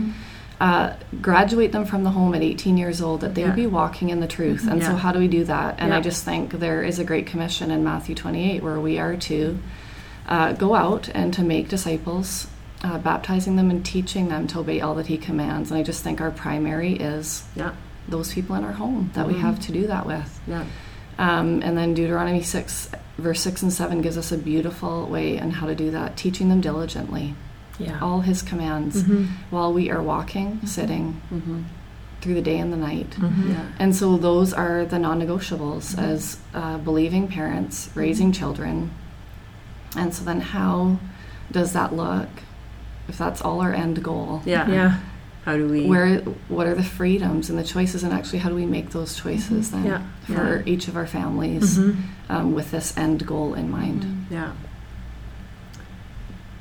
[0.61, 3.47] uh, graduate them from the home at 18 years old, that they Yeah.
[3.47, 4.67] would be walking in the truth.
[4.69, 5.75] And so, how do we do that?
[5.79, 5.97] And Yeah.
[5.97, 9.57] I just think there is a great commission in Matthew 28 where we are to
[10.29, 12.47] uh, go out and to make disciples,
[12.83, 15.71] uh, baptizing them and teaching them to obey all that He commands.
[15.71, 17.71] And I just think our primary is Yeah.
[18.07, 20.39] those people in our home that we have to do that with.
[20.47, 20.63] Yeah.
[21.19, 22.89] Um, and then Deuteronomy 6,
[23.19, 26.49] verse 6 and 7 gives us a beautiful way on how to do that, teaching
[26.49, 27.35] them diligently
[27.77, 27.99] Yeah.
[28.01, 29.27] all his commands Mhm.
[29.51, 31.59] while we are walking, sitting Mm-hmm.
[32.21, 33.11] through the day and the night.
[33.19, 33.49] Mhm.
[33.49, 33.61] Yeah.
[33.77, 38.89] And so those are the non negotiables as uh, believing parents raising children.
[39.95, 40.97] And so then, how
[41.51, 42.29] does that look
[43.11, 44.41] if that's all our end goal?
[44.45, 44.67] Yeah.
[44.69, 44.99] Yeah.
[45.43, 45.85] How do we?
[45.85, 49.15] Where, what are the freedoms and the choices, and actually, how do we make those
[49.17, 51.95] choices then Yeah, for each of our families Mhm.
[52.29, 54.27] um, with this end goal in mind?
[54.29, 54.51] Yeah.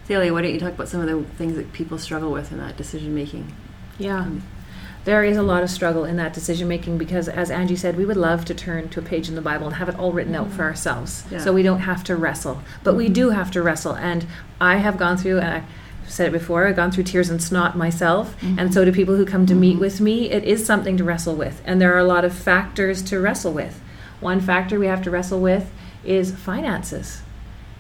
[0.07, 2.59] Thalia, why don't you talk about some of the things that people struggle with in
[2.59, 3.53] that decision making?
[3.99, 4.27] Yeah.
[5.05, 8.05] There is a lot of struggle in that decision making because, as Angie said, we
[8.05, 10.35] would love to turn to a page in the Bible and have it all written
[10.35, 11.25] out for ourselves.
[11.31, 11.39] Yeah.
[11.39, 12.63] So we don't have to wrestle.
[12.83, 13.95] But we do have to wrestle.
[13.95, 14.27] And
[14.61, 15.63] I have gone through, and I
[16.11, 18.37] said it before, I've gone through tears and snot myself.
[18.43, 18.73] And mm-hmm.
[18.73, 19.81] so do people who come to meet mm-hmm.
[19.81, 20.31] with me.
[20.31, 21.63] It is something to wrestle with.
[21.65, 23.81] And there are a lot of factors to wrestle with.
[24.21, 25.71] One factor we have to wrestle with
[26.05, 27.23] is finances.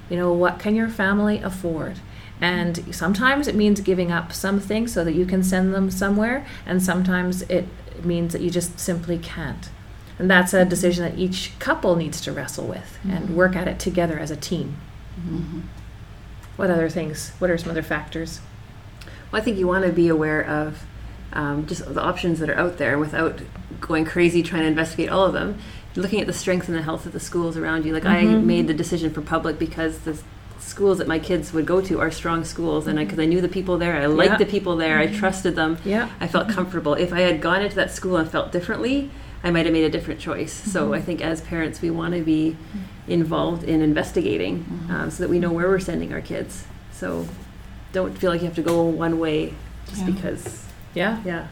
[0.08, 1.98] You know, what can your family afford?
[2.40, 6.82] And sometimes it means giving up something so that you can send them somewhere, and
[6.82, 7.66] sometimes it
[8.02, 9.68] means that you just simply can't.
[10.18, 10.70] And that's a mm-hmm.
[10.70, 14.36] decision that each couple needs to wrestle with and work at it together as a
[14.36, 14.76] team.
[16.60, 17.30] What other things?
[17.38, 18.40] What are some other factors?
[19.32, 20.84] Well, I think you want to be aware of
[21.32, 23.40] um, just the options that are out there without
[23.80, 25.58] going crazy trying to investigate all of them.
[25.96, 27.94] Looking at the strength and the health of the schools around you.
[27.94, 28.46] Like I mm-hmm.
[28.46, 30.20] made the decision for public because the
[30.58, 33.22] schools that my kids would go to are strong schools, and because mm-hmm.
[33.22, 34.36] I, knew the people there, I liked Yeah.
[34.36, 35.16] the people there, I mm-hmm.
[35.16, 35.78] trusted them.
[35.82, 36.10] Yeah.
[36.20, 36.92] I felt comfortable.
[36.92, 39.10] If I had gone into that school and felt differently,
[39.42, 40.52] I might have made a different choice.
[40.52, 40.94] So mm-hmm.
[40.94, 43.10] I think as parents, we want to be mm-hmm.
[43.10, 44.90] involved in investigating mm-hmm.
[44.90, 46.64] um, so that we know where we're sending our kids.
[46.92, 47.26] So
[47.92, 49.54] don't feel like you have to go one way
[49.86, 50.10] just Yeah.
[50.10, 50.66] because.
[50.94, 51.22] Yeah.
[51.24, 51.46] Yeah.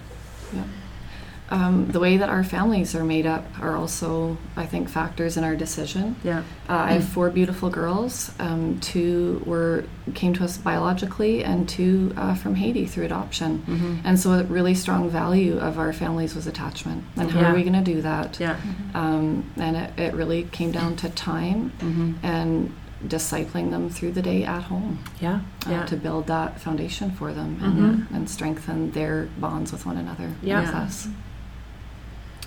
[1.50, 5.44] Um, the way that our families are made up are also, I think, factors in
[5.44, 6.16] our decision.
[6.22, 6.40] Yeah.
[6.68, 8.30] Uh, I have four beautiful girls.
[8.38, 9.84] Um, two were
[10.14, 13.58] came to us biologically, and two uh, from Haiti through adoption.
[13.66, 13.94] Mm-hmm.
[14.04, 17.04] And so, a really strong value of our families was attachment.
[17.16, 17.52] And how Yeah.
[17.52, 18.38] are we going to do that?
[18.38, 18.56] Yeah.
[18.94, 22.12] Um, and it, it really came down to time Mm-hmm.
[22.26, 22.72] and
[23.06, 25.40] discipling them through the day at home Yeah.
[25.66, 25.86] uh, Yeah.
[25.86, 30.60] to build that foundation for them and, and strengthen their bonds with one another Yeah.
[30.62, 31.08] with us.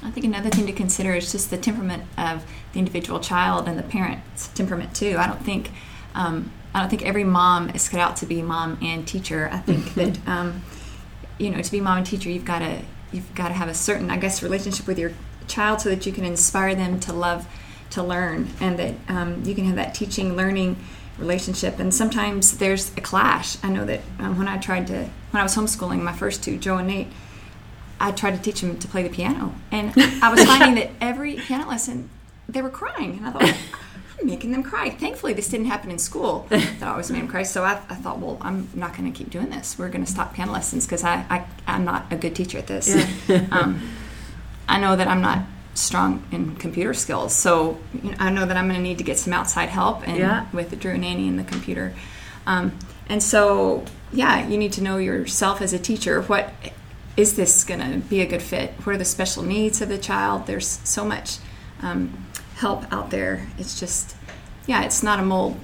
[0.04, 3.78] I think another thing to consider is just the temperament of the individual child and
[3.78, 5.16] the parent's temperament too.
[5.18, 5.72] I don't think
[6.16, 9.50] um, I don't think every mom is cut out to be mom and teacher.
[9.52, 10.64] I think that um,
[11.38, 13.74] you know to be mom and teacher, you've got to you've got to have a
[13.74, 15.12] certain I guess relationship with your
[15.48, 17.48] child so that you can inspire them to love
[17.92, 20.78] to learn and that um, you can have that teaching learning
[21.18, 25.40] relationship and sometimes there's a clash i know that um, when i tried to when
[25.40, 27.08] i was homeschooling my first two joe and nate
[28.08, 31.36] I tried to teach them to play the piano, and I was finding that every
[31.36, 32.10] piano lesson
[32.50, 33.58] they were crying, and I thought.
[34.20, 34.92] I'm making them cry.
[34.92, 36.46] Thankfully, this didn't happen in school.
[36.50, 37.42] That always made them cry.
[37.42, 39.80] So I, I thought, well, I'm not going to keep doing this.
[39.80, 42.68] We're going to stop piano lessons because I, I, I'm not a good teacher at
[42.68, 42.94] this.
[43.52, 43.82] um,
[44.70, 45.40] I know that I'm not
[45.74, 49.04] strong in computer skills, so you know, I know that I'm going to need to
[49.04, 50.46] get some outside help and Yeah.
[50.54, 51.94] with Drew and Annie and the computer.
[52.46, 52.78] Um,
[53.10, 56.22] and so, yeah, you need to know yourself as a teacher.
[56.22, 56.54] What
[57.18, 58.72] is this going to be a good fit?
[58.84, 60.48] What are the special needs of the child?
[60.48, 61.38] There's so much
[61.82, 63.48] um, help out there.
[63.58, 64.16] It's just,
[64.68, 65.60] yeah, it's not a mold.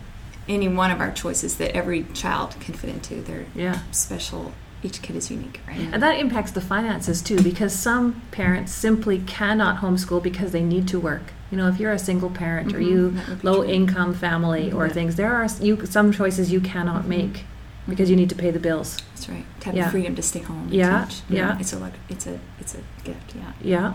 [0.47, 3.21] Any one of our choices that every child can fit into.
[3.21, 3.79] They're Yeah.
[3.91, 4.53] special.
[4.83, 5.89] Each kid is unique, right?
[5.91, 10.87] And that impacts the finances too, because some parents simply cannot homeschool because they need
[10.89, 11.33] to work.
[11.51, 13.71] You know, if you're a single parent or you that would be low true.
[13.71, 14.93] income family or Yeah.
[14.93, 17.45] things, there are you some choices you cannot make
[17.87, 18.97] because you need to pay the bills.
[19.15, 19.45] That's right.
[19.61, 19.85] To have Yeah.
[19.85, 20.63] the freedom to stay home.
[20.63, 21.21] And Yeah, teach.
[21.29, 21.57] yeah.
[21.59, 23.33] It's a lux- it's a it's a gift.
[23.35, 23.51] Yeah.
[23.61, 23.93] Yeah.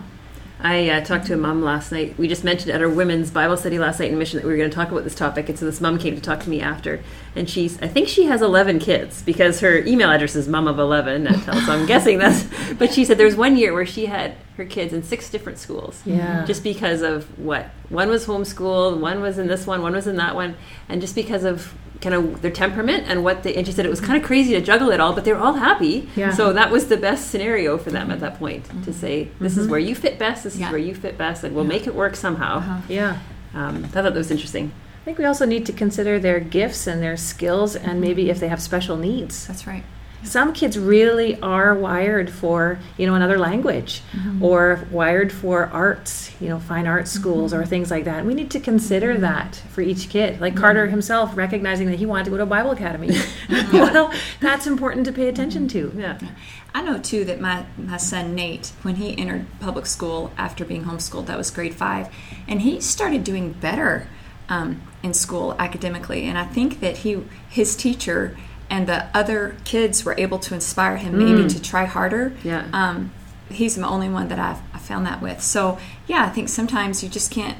[0.65, 2.15] I uh, talked to a mom last night.
[2.17, 4.57] We just mentioned at our women's Bible study last night in Mission that we were
[4.57, 6.61] going to talk about this topic, and so this mom came to talk to me
[6.61, 7.01] after,
[7.35, 10.79] and she's I think she has eleven kids because her email address is mom of
[10.79, 11.27] eleven.
[11.27, 12.45] At Tel, so I'm guessing that's.
[12.77, 15.57] But she said there was one year where she had her kids in six different
[15.57, 16.45] schools, Yeah.
[16.45, 20.17] just because of what one was homeschooled, one was in this one, one was in
[20.17, 20.55] that one,
[20.87, 23.55] and just because of kind of their temperament and what they.
[23.55, 25.39] And she said it was kind of crazy to juggle it all, but they were
[25.39, 26.09] all happy.
[26.15, 26.31] Yeah.
[26.31, 29.67] So that was the best scenario for them at that point to say, "This is
[29.69, 30.43] where you fit best.
[30.43, 30.65] This Yeah.
[30.67, 32.77] is where you fit best, and we'll make it work somehow." Uh-huh.
[32.89, 33.17] Yeah.
[33.55, 34.71] Um, I thought that was interesting.
[35.01, 38.39] I think we also need to consider their gifts and their skills and maybe if
[38.39, 39.47] they have special needs.
[39.47, 39.83] That's right.
[40.23, 44.43] Some kids really are wired for, you know, another language mm-hmm.
[44.43, 47.21] or wired for arts, you know, fine arts mm-hmm.
[47.21, 48.19] schools or things like that.
[48.19, 49.21] And we need to consider mm-hmm.
[49.21, 50.39] that for each kid.
[50.39, 53.09] Like Carter himself recognizing that he wanted to go to a Bible Academy.
[53.73, 55.91] well, that's important to pay attention to.
[55.95, 56.17] Yeah.
[56.73, 60.85] I know too that my, my son Nate, when he entered public school after being
[60.85, 62.09] homeschooled, that was grade five,
[62.47, 64.07] and he started doing better
[64.49, 66.25] um, in school academically.
[66.25, 68.35] And I think that he his teacher
[68.69, 72.33] and the other kids were able to inspire him maybe to try harder.
[72.43, 72.67] Yeah.
[72.73, 73.11] Um,
[73.49, 75.41] he's the only one that I've I found that with.
[75.41, 77.57] So yeah, I think sometimes you just can't.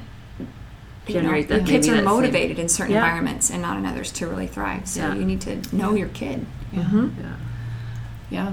[1.06, 3.04] You know, Generate that- your kids are that same- motivated in certain Yeah.
[3.04, 4.88] environments and not in others to really thrive.
[4.88, 5.14] So Yeah.
[5.14, 6.46] you need to know your kid.
[6.74, 7.08] Mm-hmm.
[7.20, 7.26] Yeah.
[8.30, 8.52] Yeah.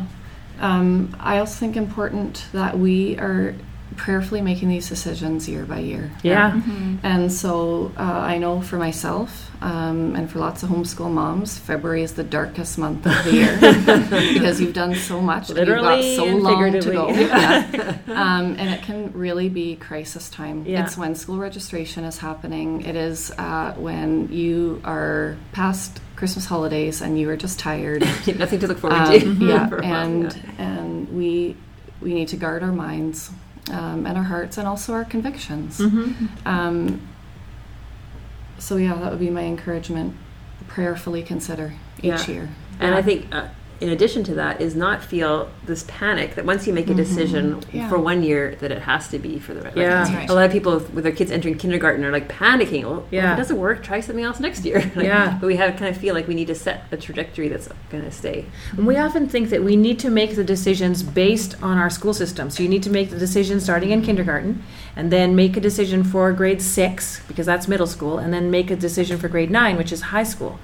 [0.60, 3.56] Um, I also think important that we are
[4.02, 6.10] prayerfully making these decisions year by year.
[6.24, 6.54] Yeah.
[6.54, 7.06] Mm-hmm.
[7.06, 12.02] And so uh, I know for myself um, and for lots of homeschool moms, February
[12.02, 13.56] is the darkest month of the year
[14.34, 15.50] because you've done so much.
[15.52, 17.10] and Literally you've got so long to go.
[17.22, 17.98] Yeah.
[18.08, 20.66] um, and it can really be crisis time.
[20.66, 20.84] Yeah.
[20.84, 22.82] It's when school registration is happening.
[22.82, 28.02] It is uh, when you are past Christmas holidays and you are just tired.
[28.02, 29.46] Nothing to look forward Um, to.
[29.46, 30.66] yeah, for and yeah.
[30.66, 31.56] and we
[32.02, 33.30] we need to guard our minds
[33.70, 35.80] um, and our hearts and also our convictions.
[35.80, 36.48] Mm-hmm.
[36.48, 37.08] Um,
[38.58, 40.16] so yeah, that would be my encouragement.
[40.68, 42.28] Prayerfully consider each Yeah.
[42.28, 42.50] year.
[42.80, 43.48] And I think, uh,
[43.82, 47.56] in addition to that, is not feel this panic that once you make a decision
[47.56, 47.78] Mm-hmm.
[47.78, 47.90] Yeah.
[47.90, 49.76] for one year, that it has to be for the rest.
[49.78, 49.90] Yeah.
[49.90, 50.30] That's right.
[50.30, 52.84] A lot of people with with their kids entering kindergarten are like panicking.
[52.84, 53.32] Well, Yeah.
[53.32, 54.80] if it doesn't work, try something else next year.
[54.96, 55.38] Like, Yeah.
[55.42, 58.04] But we have kind of feel like we need to set a trajectory that's going
[58.04, 58.46] to stay.
[58.78, 62.14] And we often think that we need to make the decisions based on our school
[62.14, 62.50] system.
[62.52, 64.64] So you need to make the decision starting in kindergarten,
[64.96, 68.70] and then make a decision for grade six, because that's middle school, and then make
[68.70, 70.60] a decision for grade nine, which is high school.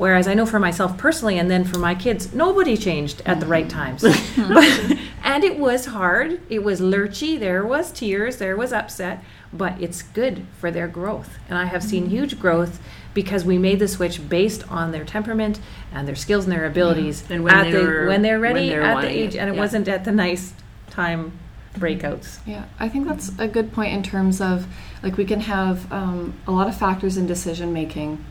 [0.00, 3.46] Whereas I know for myself personally, and then for my kids, nobody changed at the
[3.46, 4.02] right times.
[4.36, 6.40] but, and it was hard.
[6.48, 7.38] It was lurchy.
[7.38, 8.38] There was tears.
[8.38, 9.22] There was upset.
[9.52, 11.38] But it's good for their growth.
[11.48, 12.80] And I have seen huge growth
[13.12, 15.60] because we made the switch based on their temperament
[15.92, 18.68] and their skills and their abilities And when they the, were- when they're when ready
[18.70, 19.60] they're at the age, it, and it yeah.
[19.60, 20.54] wasn't at the nice
[20.88, 21.32] time
[21.74, 22.38] breakouts.
[22.46, 24.66] Yeah, I think that's a good point in terms of
[25.02, 28.24] like we can have um, a lot of factors in decision making,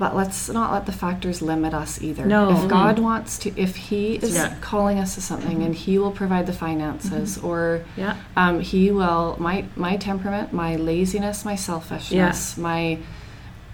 [0.00, 2.24] but let's not let the factors limit us either.
[2.24, 2.50] No.
[2.50, 2.68] If Mhm.
[2.68, 4.54] God wants to, if He is Yeah.
[4.62, 8.14] calling us to something and He will provide the finances, or Yeah.
[8.36, 12.98] um, He will my my temperament, my laziness, my selfishness, my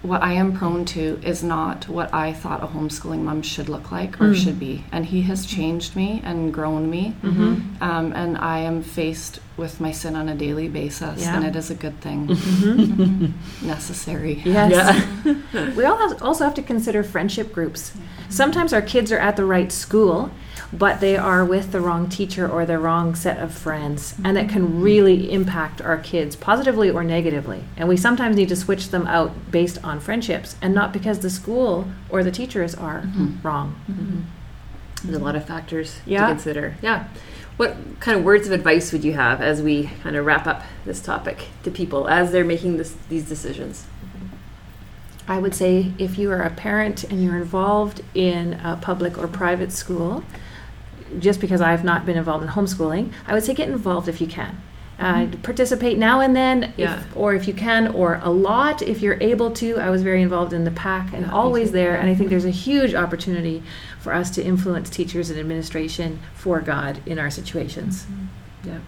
[0.03, 3.91] what I am prone to is not what I thought a homeschooling mom should look
[3.91, 4.35] like or Mm.
[4.35, 4.83] should be.
[4.91, 7.15] And He has changed me and grown me.
[7.23, 7.81] Mm-hmm.
[7.83, 11.35] Um, and I am faced with my sin on a daily basis, Yeah.
[11.35, 13.67] and it is a good thing, Mm-hmm.
[13.67, 14.41] necessary.
[14.45, 15.03] Yes.
[15.75, 17.93] we all have, also have to consider friendship groups.
[18.29, 20.29] Sometimes our kids are at the right school,
[20.73, 24.49] but they are with the wrong teacher or the wrong set of friends, and it
[24.49, 27.63] can really impact our kids positively or negatively.
[27.77, 31.29] And we sometimes need to switch them out based on friendships and not because the
[31.29, 33.47] school or the teachers are mm-hmm.
[33.47, 33.79] wrong.
[33.89, 34.21] Mm-hmm.
[35.03, 36.21] There's a lot of factors Yeah.
[36.21, 36.75] to consider.
[36.81, 37.07] Yeah.
[37.57, 40.63] What kind of words of advice would you have as we kind of wrap up
[40.85, 43.85] this topic to people as they're making this, these decisions?
[45.27, 49.27] I would say if you are a parent and you're involved in a public or
[49.27, 50.23] private school,
[51.19, 54.27] just because I've not been involved in homeschooling, I would say get involved if you
[54.27, 54.61] can.
[54.99, 59.21] Uh, participate now and then, if, or if you can, or a lot if you're
[59.21, 59.77] able to.
[59.77, 62.45] I was very involved in the PAC and Yeah, always there, and I think there's
[62.45, 63.61] a huge opportunity
[63.99, 68.07] for us to influence teachers and administration for God in our situations.
[68.63, 68.79] Yeah.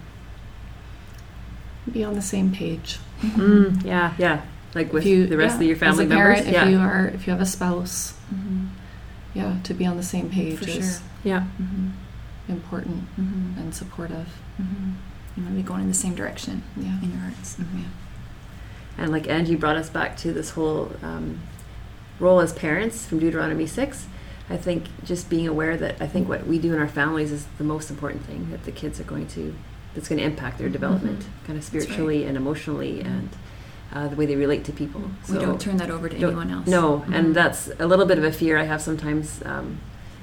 [1.92, 2.98] Be on the same page.
[3.22, 4.14] Mm, yeah.
[4.18, 4.42] Yeah.
[4.74, 6.48] Like with you- the rest yeah, of your family as a parent, members?
[6.48, 6.70] If yeah.
[6.70, 8.66] you are, if you have a spouse, Mm-hmm.
[9.34, 11.08] yeah, to be on the same page For is sure.
[11.24, 11.44] Yeah.
[12.50, 12.62] Mm-hmm.
[12.62, 13.60] important Mm-hmm.
[13.60, 14.28] and supportive.
[14.62, 14.92] Mm-hmm.
[15.38, 17.00] You want to be going in the same direction Yeah.
[17.02, 17.56] in your hearts.
[17.56, 17.84] Mm-hmm.
[18.98, 21.40] And like Angie brought us back to this whole um,
[22.20, 24.08] role as parents from Deuteronomy 6.
[24.50, 27.46] I think just being aware that I think what we do in our families is
[27.58, 29.56] the most important thing that the kids are going to,
[29.94, 31.84] that's going to impact their development, kind of That's right.
[31.84, 33.30] spiritually and emotionally and
[33.94, 35.02] uh, the way they relate to people.
[35.30, 36.68] We don't turn that over to anyone else.
[36.68, 37.16] No, Mhm.
[37.16, 39.42] and that's a little bit of a fear I have sometimes.
[39.46, 39.80] Um,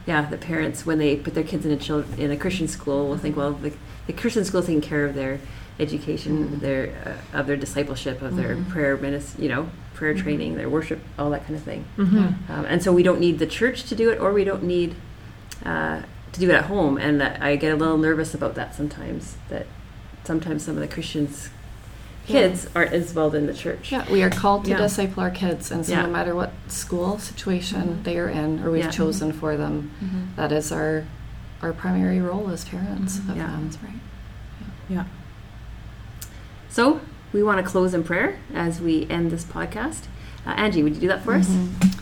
[0.07, 3.09] yeah, the parents when they put their kids in a chil- in a Christian school
[3.09, 3.73] will think, well, the,
[4.07, 5.41] the Christian school is taking care of their
[5.79, 6.61] education, Mhm.
[6.61, 8.69] their uh, of their discipleship, of their Mhm.
[8.71, 10.23] prayer ministry, you know, prayer Mhm.
[10.23, 11.85] training, their worship, all that kind of thing.
[11.99, 12.53] Mm-hmm.
[12.53, 14.95] Um, and so we don't need the church to do it, or we don't need
[15.65, 16.01] uh,
[16.33, 16.99] to do it at home.
[16.99, 19.37] And I get a little nervous about that sometimes.
[19.49, 19.67] That
[20.25, 21.49] sometimes some of the Christians
[22.27, 23.93] kids aren't as well in the church.
[23.93, 24.79] Yeah, we are called to Yeah.
[24.79, 26.03] disciple our kids, and so Yeah.
[26.03, 28.05] no matter what school situation Mhm.
[28.05, 28.91] they are in or we've Yeah.
[28.91, 30.37] chosen for them, Mhm.
[30.37, 31.05] that is our
[31.63, 33.31] our primary role as parents Mhm.
[33.31, 33.47] of Yeah.
[33.47, 33.71] them.
[33.83, 33.93] Right.
[34.91, 35.05] Yeah.
[36.69, 37.01] So
[37.33, 40.03] we want to close in prayer as we end this podcast.
[40.47, 41.49] Uh, Angie, would you do that for us?
[41.49, 41.95] Mhm.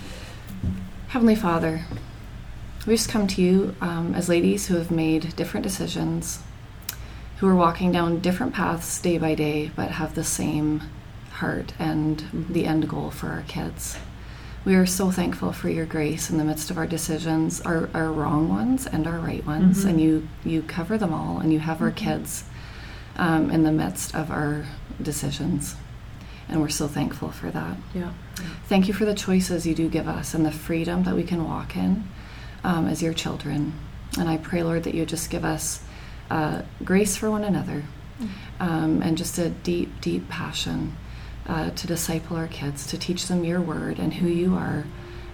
[1.08, 1.82] Heavenly Father,
[2.84, 6.40] we just come to you um, as ladies who have made different decisions,
[7.38, 10.82] who are walking down different paths day by day, but have the same
[11.32, 13.96] heart and the end goal for our kids.
[14.64, 18.10] We are so thankful for your grace in the midst of our decisions, our, our
[18.10, 19.88] wrong ones and our right ones, Mhm.
[19.90, 22.44] and you you cover them all, and you have our kids
[23.18, 24.64] um, in the midst of our
[25.02, 25.76] decisions,
[26.48, 27.76] and we're so thankful for that.
[27.94, 28.10] Yeah.
[28.66, 31.44] Thank you for the choices you do give us and the freedom that we can
[31.44, 32.04] walk in
[32.64, 33.74] um, as your children.
[34.18, 35.80] And I pray, Lord, that you just give us
[36.30, 37.84] uh, grace for one another
[38.60, 40.96] um, and just a deep, deep passion
[41.48, 44.84] uh, to disciple our kids, to teach them your word and who you are.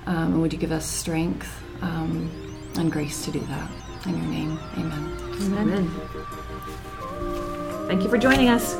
[0.06, 2.30] Um, and would you give us strength um,
[2.76, 3.70] and grace to do that?
[4.06, 5.16] In your name, amen.
[5.58, 5.90] Amen.
[7.86, 8.76] Thank you for joining us.